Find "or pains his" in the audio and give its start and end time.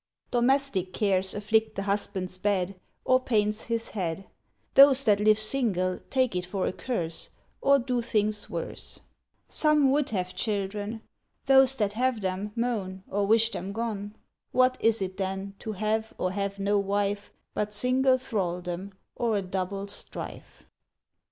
3.05-3.89